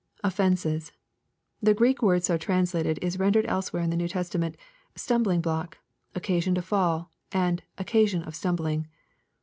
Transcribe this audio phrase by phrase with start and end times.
[0.23, 0.91] [Offences.]
[1.61, 4.57] The Greek word so translated is rendered else where in the New Testament,"
[4.95, 5.77] stumbling block,"
[6.15, 8.87] —"occasion to fall,"— and" occasion of stumbling."